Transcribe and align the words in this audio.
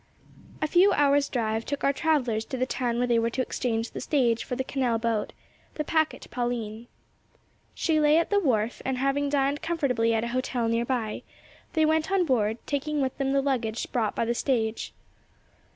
A 0.63 0.67
few 0.67 0.93
hours' 0.93 1.29
drive 1.29 1.63
took 1.63 1.83
our 1.83 1.93
travellers 1.93 2.43
to 2.45 2.57
the 2.57 2.65
town 2.65 2.97
where 2.97 3.05
they 3.05 3.19
were 3.19 3.29
to 3.29 3.41
exchange 3.43 3.91
the 3.91 4.01
stage 4.01 4.43
for 4.43 4.55
the 4.55 4.63
canal 4.63 4.97
boat, 4.97 5.31
the 5.75 5.83
packet 5.83 6.25
Pauline. 6.31 6.87
She 7.75 7.99
lay 7.99 8.17
at 8.17 8.31
the 8.31 8.39
wharf, 8.39 8.81
and 8.83 8.97
having 8.97 9.29
dined 9.29 9.61
comfortably 9.61 10.15
at 10.15 10.23
a 10.23 10.29
hotel 10.29 10.67
near 10.67 10.85
by, 10.85 11.21
they 11.73 11.85
went 11.85 12.11
on 12.11 12.25
board, 12.25 12.57
taking 12.65 12.99
with 12.99 13.15
them 13.19 13.31
the 13.31 13.43
luggage 13.43 13.91
brought 13.91 14.15
by 14.15 14.25
the 14.25 14.33
stage. 14.33 14.91